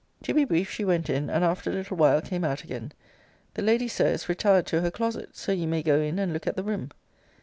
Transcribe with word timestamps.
To 0.23 0.33
be 0.33 0.45
brief, 0.45 0.71
she 0.71 0.83
went 0.83 1.11
in; 1.11 1.29
and 1.29 1.43
after 1.43 1.69
a 1.69 1.73
little 1.73 1.95
while 1.95 2.21
came 2.21 2.43
out 2.43 2.63
again. 2.63 2.91
The 3.53 3.61
lady, 3.61 3.87
Sir, 3.87 4.07
is 4.07 4.27
retired 4.27 4.65
to 4.65 4.81
her 4.81 4.89
closet. 4.89 5.37
So 5.37 5.51
you 5.51 5.67
may 5.67 5.83
go 5.83 6.01
in 6.01 6.17
and 6.17 6.33
look 6.33 6.47
at 6.47 6.55
the 6.55 6.63
room. 6.63 6.89